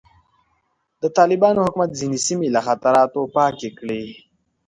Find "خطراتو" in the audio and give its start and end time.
2.67-3.21